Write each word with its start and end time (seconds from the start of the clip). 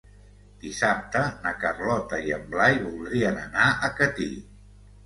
Dissabte 0.63 1.21
na 1.43 1.53
Carlota 1.65 2.23
i 2.31 2.35
en 2.41 2.51
Blai 2.57 2.83
voldrien 2.89 3.41
anar 3.47 3.71
a 3.91 3.97
Catí. 4.03 4.33